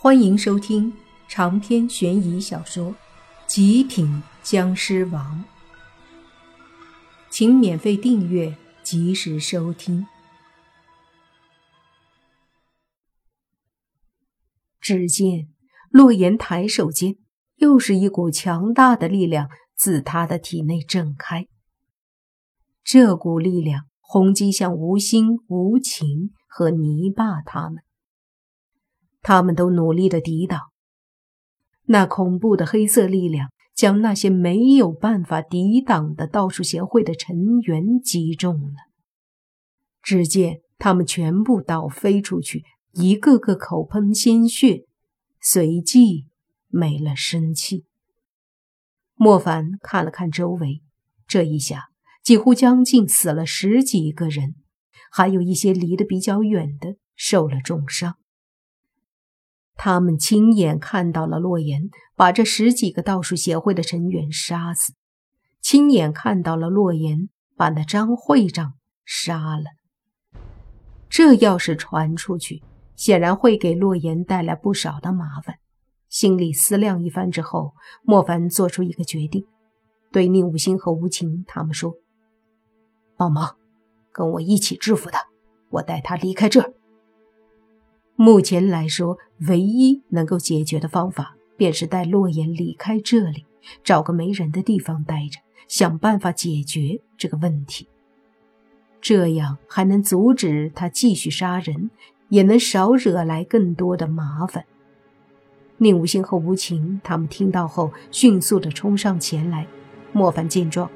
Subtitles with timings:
[0.00, 0.92] 欢迎收听
[1.26, 2.92] 长篇悬疑小说
[3.48, 5.44] 《极品僵尸王》，
[7.28, 10.06] 请免费订阅，及时收听。
[14.80, 15.48] 只见
[15.90, 17.16] 洛言抬手间，
[17.56, 21.48] 又是一股强大的力量自他的体内震开。
[22.84, 27.82] 这股力量轰击向吴心、吴情和泥巴他们。
[29.28, 30.58] 他们都努力的抵挡，
[31.84, 38.76] 那恐怖的黑色力量将那些没有办法抵挡的道术协会的成员击中了。
[40.02, 44.86] 只见他们全部倒飞出去，一个个口喷鲜血，
[45.42, 46.24] 随即
[46.68, 47.84] 没了生气。
[49.14, 50.80] 莫凡看了看周围，
[51.26, 51.88] 这一下
[52.24, 54.54] 几乎将近死了十几个人，
[55.12, 58.16] 还有一些离得比较远的受了重伤。
[59.80, 64.92] 他们亲眼看到了洛言把这十几个道术协会的成员杀死，
[65.62, 69.64] 亲眼看到了洛言把那张会长杀了。
[71.08, 72.64] 这要是传出去，
[72.96, 75.58] 显然会给洛言带来不少的麻烦。
[76.08, 79.46] 心里思量一番之后，莫凡做出一个决定，
[80.10, 81.94] 对宁武星和吴情他们说
[83.16, 83.56] ：“帮忙，
[84.10, 85.22] 跟我一起制服他，
[85.70, 86.74] 我带他离开这儿。”
[88.20, 89.16] 目前来说，
[89.46, 93.46] 唯一能够解决的方法，便是带洛言离开这里，
[93.84, 95.38] 找个没人的地方待着，
[95.68, 97.86] 想办法解决这个问题。
[99.00, 101.92] 这样还能阻止他继续杀人，
[102.28, 104.64] 也能少惹来更多的麻烦。
[105.76, 109.64] 宁无心和无情他们听到后，迅速的冲上前来。
[110.12, 110.90] 莫凡见状，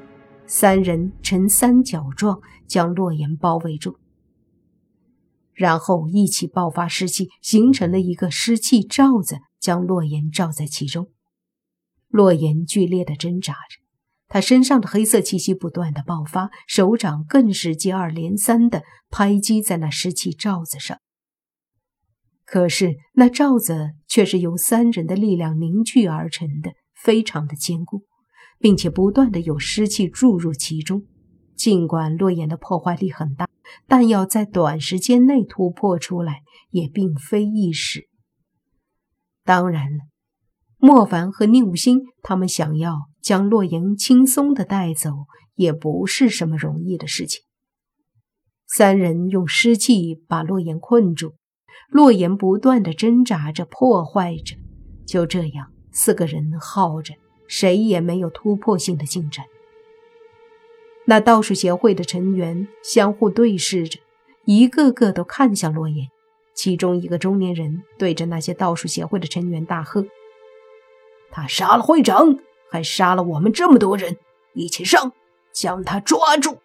[0.45, 3.95] 三人呈三角状将洛言包围住。
[5.53, 11.09] 然后一起爆发湿气，形成了一个湿气罩子，将洛言罩在其中。
[12.07, 13.79] 洛言剧烈的挣扎着，
[14.27, 20.99] 他身上的黑色气息不断的爆发，手掌更是接二连三的拍击在那湿气罩子上。
[22.45, 28.03] 可是那罩子却是由三人的力量凝聚而成的，非常的坚固，
[28.59, 31.03] 并且不断的有湿气注入其中。
[31.55, 33.47] 尽管洛言的破坏力很大，
[33.87, 36.41] 但要在短时间内突破出来
[36.71, 38.07] 也并非易事。
[39.43, 39.99] 当然了，
[40.77, 45.11] 莫凡和宁武星他们想要将洛言轻松的带走，
[45.55, 47.41] 也不是什么容易的事情。
[48.67, 51.35] 三人用湿气把洛言困住，
[51.89, 54.55] 洛言不断的挣扎着、破坏着，
[55.05, 57.13] 就这样，四个人耗着，
[57.47, 59.45] 谁也没有突破性的进展。
[61.05, 63.99] 那道术协会的成员相互对视着，
[64.45, 66.07] 一个个都看向洛言。
[66.53, 70.05] 其中一个中年人对着那些道术协会的成员大喝
[71.31, 72.37] ：“他杀了会长，
[72.69, 74.17] 还杀了我们这么多人！
[74.53, 75.11] 一起上，
[75.51, 76.59] 将他抓住！”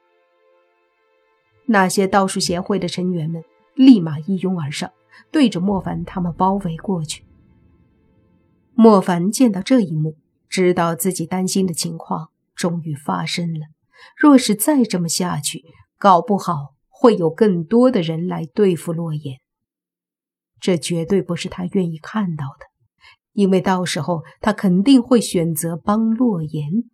[1.64, 3.42] 那些道术协会的成员们
[3.74, 4.92] 立马一拥而上，
[5.30, 7.24] 对着莫凡他们包围过去。
[8.74, 10.16] 莫凡见到这一幕，
[10.50, 13.66] 知道自己担心的情况终于发生了。
[14.16, 15.62] 若是再这么下去，
[15.98, 19.40] 搞不好会有更多的人来对付洛言。
[20.60, 22.66] 这绝对不是他愿意看到的，
[23.32, 26.84] 因为到时候他肯定会选择帮洛言。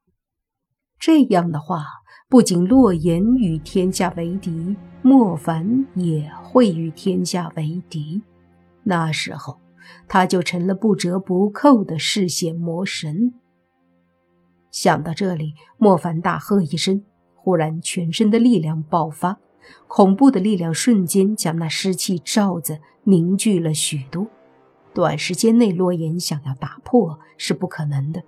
[0.99, 1.85] 这样的话，
[2.29, 8.23] 不仅洛言与天下为敌，莫凡也会与天下为敌。
[8.85, 9.61] 那时候，
[10.09, 13.35] 他就成了不折不扣的嗜血魔神。
[14.75, 17.05] 想到这里，莫凡大喝一声，
[17.37, 19.39] 忽然全身的力量爆发，
[19.87, 24.27] 恐怖的力量瞬间将那湿气罩子凝聚了许多。
[24.93, 28.21] 短时间内，洛言想要打破是不可能的。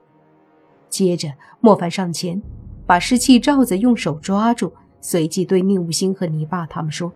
[0.89, 2.41] 接着，莫凡上前，
[2.87, 7.13] 把湿气罩子用手抓住，随即对宁武星和泥巴他们说：“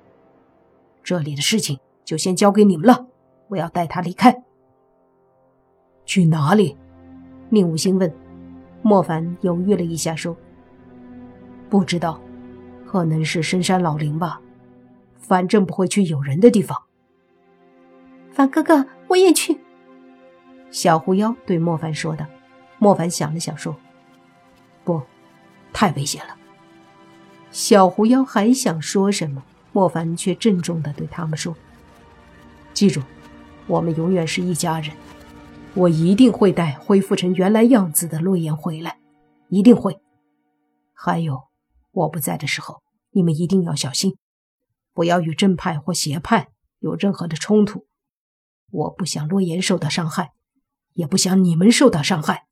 [1.04, 3.06] 这里的事情就先交给你们了，
[3.46, 4.42] 我要带他离开。”
[6.04, 6.76] 去哪里？
[7.48, 8.12] 宁武星问。
[8.82, 10.36] 莫凡犹豫了一下，说
[11.68, 12.20] ：“不知道，
[12.86, 14.40] 可能是深山老林吧。
[15.18, 16.82] 反正不会去有人的地方。”
[18.32, 19.60] 凡哥哥，我也去。”
[20.70, 22.24] 小狐妖对莫凡说道。
[22.78, 23.76] 莫凡想了想，说
[24.84, 25.02] ：“不，
[25.72, 26.34] 太危险了。”
[27.52, 29.42] 小狐妖还想说什么，
[29.72, 31.54] 莫凡却郑重的对他们说
[32.72, 33.02] ：“记住，
[33.66, 34.90] 我们永远是一家人。”
[35.74, 38.98] 我一定会带恢复成原来样子的洛言回来，
[39.48, 40.00] 一定会。
[40.92, 41.44] 还有，
[41.92, 44.18] 我不在的时候，你们一定要小心，
[44.92, 46.48] 不要与正派或邪派
[46.80, 47.86] 有任何的冲突。
[48.70, 50.32] 我不想洛言受到伤害，
[50.94, 52.46] 也不想你们受到伤害。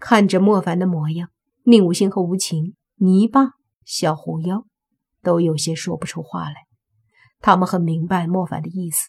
[0.00, 1.30] 看着莫凡的模样，
[1.64, 3.52] 宁无心和无情、泥巴、
[3.84, 4.66] 小狐妖
[5.22, 6.66] 都有些说不出话来。
[7.40, 9.08] 他们很明白莫凡的意思，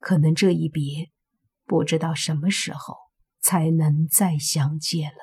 [0.00, 1.10] 可能这一别，
[1.66, 2.94] 不知道什么时候
[3.40, 5.18] 才能再相见了。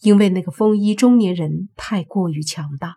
[0.00, 2.96] 因为那个风衣中年人太过于强大，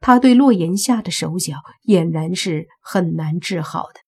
[0.00, 1.56] 他对洛言下的手脚
[1.86, 4.00] 俨然是很难治好的。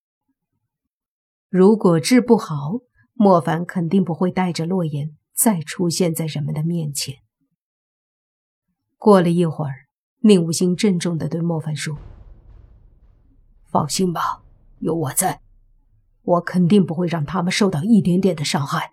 [1.48, 2.80] 如果治不好，
[3.12, 5.16] 莫凡肯定不会带着洛言。
[5.34, 7.16] 再出现在人们的面前。
[8.96, 9.88] 过了一会儿，
[10.20, 11.98] 宁无心郑重地对莫凡说
[13.72, 14.44] ：“放心吧，
[14.78, 15.41] 有我在，
[16.24, 18.92] 我肯定不会让他们受到一点点的伤害。”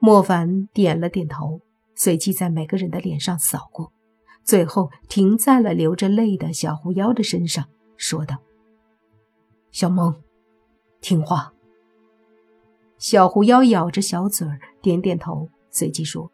[0.00, 1.60] 莫凡点了点头，
[1.94, 3.92] 随即在每个人的脸上扫过，
[4.44, 8.36] 最后停在了流着泪的小狐妖的身上，说道
[9.72, 10.22] ：“小萌，
[11.00, 11.52] 听话。”
[12.96, 16.30] 小狐妖咬着小嘴儿，点点头，随即说：“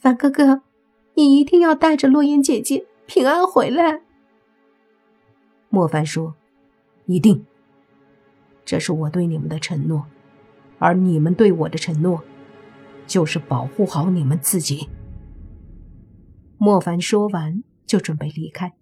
[0.00, 0.62] 凡哥哥，
[1.14, 4.02] 你一定要带着洛言姐姐平安回来。”
[5.70, 6.34] 莫凡说
[7.06, 7.44] ：“一定。
[8.64, 10.06] 这是我对你们的承诺，
[10.78, 12.24] 而你们对我的承诺，
[13.06, 14.88] 就是保护好你们自己。”
[16.58, 18.72] 莫凡说完，就准备离开，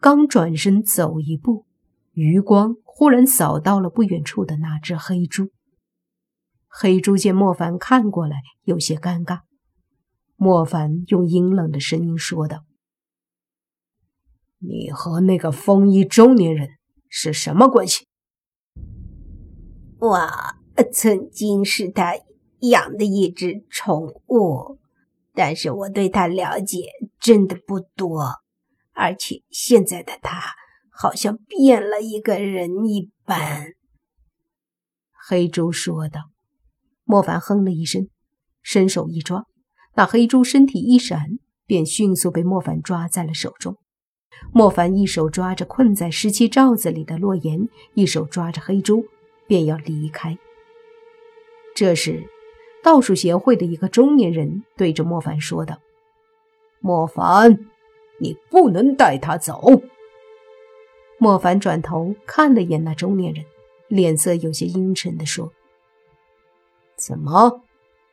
[0.00, 1.66] 刚转身走一步，
[2.12, 5.50] 余光忽然扫到了不远处的那只黑猪。
[6.66, 9.40] 黑猪见莫凡看过来，有些尴尬。
[10.36, 12.64] 莫凡用阴冷的声音说道
[14.58, 16.70] ：“你和那个风衣中年人
[17.08, 18.06] 是什么关系
[20.00, 20.28] ？”“我
[20.92, 22.14] 曾经是他
[22.60, 24.78] 养的一只宠物，
[25.34, 26.78] 但是我对他了解
[27.20, 28.40] 真的不多，
[28.92, 30.40] 而且现在的他
[30.90, 33.74] 好像变了一个人一般。”
[35.28, 36.20] 黑猪说道。
[37.04, 38.08] 莫凡哼了一声，
[38.62, 39.44] 伸手一抓，
[39.96, 43.78] 那黑猪身体一闪，便迅速被莫凡抓在了手中。
[44.52, 49.06] 莫凡一手抓着困在湿气罩子里的洛言，一手抓着黑猪，
[49.50, 50.38] 便要离开。
[51.74, 52.22] 这时，
[52.84, 55.80] 道术协会的一个中年人对着莫凡说道
[56.78, 57.58] ：“莫凡，
[58.20, 59.82] 你不能带他走。”
[61.18, 63.44] 莫凡转头看了眼那中年人，
[63.88, 65.50] 脸色有些阴沉的说。
[66.94, 67.62] 怎么，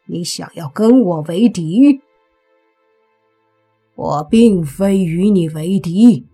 [0.07, 2.01] 你想要跟我为敌？
[3.93, 6.25] 我并非与你为敌，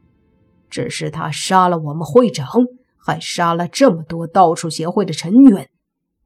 [0.69, 2.65] 只是他杀了我们会长，
[3.05, 5.69] 还杀了这么多道术协会的成员，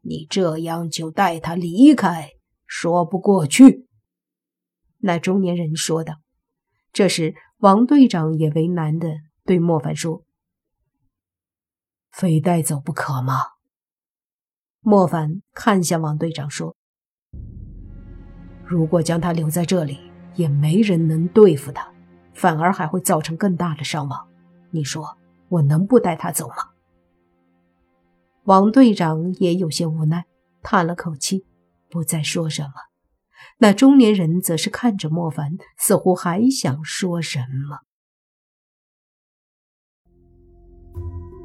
[0.02, 2.32] 你这样就带他离开，
[2.66, 3.88] 说不过去。”
[5.00, 6.16] 那中年人说道。
[6.94, 9.08] 这时，王队长也为难的
[9.46, 10.24] 对莫凡说
[12.12, 13.36] ：“非带走不可吗？”
[14.82, 16.76] 莫凡看向王队长说
[18.66, 20.00] ：“如果将他留在这里，
[20.36, 21.92] 也没人能对付他，
[22.34, 24.28] 反而还会造成更大的伤亡。
[24.72, 25.18] 你说
[25.50, 26.56] 我能不带他走吗？”
[28.46, 30.26] 王队长也有些无奈，
[30.62, 31.46] 叹了口气，
[31.90, 32.72] 不再说什么。
[33.60, 37.40] 那中年人则是看着莫凡，似乎还想说什
[37.70, 37.80] 么。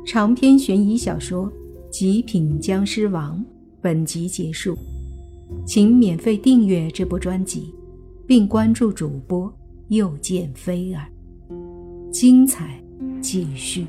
[0.06, 1.52] 长篇悬疑小说。
[1.94, 3.38] 《极品僵尸王》
[3.82, 4.74] 本集结束，
[5.66, 7.74] 请免费订阅这部专辑，
[8.26, 9.54] 并关注主播
[9.88, 11.06] 又见菲儿，
[12.10, 12.82] 精彩
[13.20, 13.86] 继续。